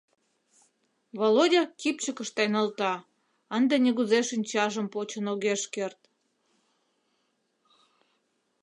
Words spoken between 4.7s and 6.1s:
почын огеш керт.